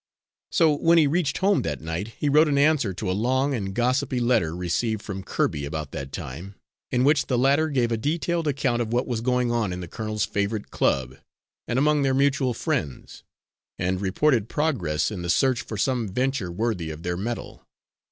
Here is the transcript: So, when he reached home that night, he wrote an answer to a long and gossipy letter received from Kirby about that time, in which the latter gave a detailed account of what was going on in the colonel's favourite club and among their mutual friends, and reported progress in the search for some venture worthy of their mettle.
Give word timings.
So, 0.51 0.73
when 0.75 0.97
he 0.97 1.05
reached 1.05 1.37
home 1.37 1.61
that 1.61 1.79
night, 1.79 2.07
he 2.17 2.27
wrote 2.27 2.47
an 2.47 2.57
answer 2.57 2.91
to 2.91 3.11
a 3.11 3.13
long 3.13 3.53
and 3.53 3.71
gossipy 3.71 4.19
letter 4.19 4.55
received 4.55 5.03
from 5.03 5.21
Kirby 5.21 5.63
about 5.63 5.91
that 5.91 6.11
time, 6.11 6.55
in 6.91 7.03
which 7.03 7.27
the 7.27 7.37
latter 7.37 7.69
gave 7.69 7.91
a 7.91 7.97
detailed 7.97 8.47
account 8.47 8.81
of 8.81 8.91
what 8.91 9.05
was 9.05 9.21
going 9.21 9.51
on 9.51 9.71
in 9.71 9.79
the 9.79 9.87
colonel's 9.87 10.25
favourite 10.25 10.71
club 10.71 11.17
and 11.67 11.77
among 11.77 12.01
their 12.01 12.15
mutual 12.15 12.55
friends, 12.55 13.21
and 13.77 14.01
reported 14.01 14.49
progress 14.49 15.11
in 15.11 15.21
the 15.21 15.29
search 15.29 15.61
for 15.61 15.77
some 15.77 16.07
venture 16.09 16.51
worthy 16.51 16.89
of 16.89 17.03
their 17.03 17.15
mettle. 17.15 17.63